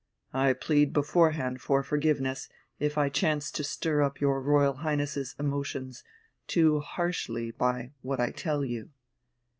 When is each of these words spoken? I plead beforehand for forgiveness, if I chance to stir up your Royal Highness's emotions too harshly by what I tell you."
I 0.33 0.53
plead 0.53 0.93
beforehand 0.93 1.61
for 1.61 1.83
forgiveness, 1.83 2.49
if 2.79 2.97
I 2.97 3.07
chance 3.09 3.51
to 3.51 3.63
stir 3.63 4.01
up 4.01 4.19
your 4.19 4.41
Royal 4.41 4.77
Highness's 4.77 5.35
emotions 5.37 6.03
too 6.47 6.79
harshly 6.79 7.51
by 7.51 7.91
what 8.01 8.19
I 8.19 8.31
tell 8.31 8.65
you." 8.65 8.89